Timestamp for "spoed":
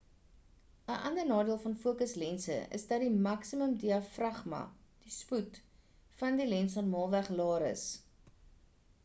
5.19-5.61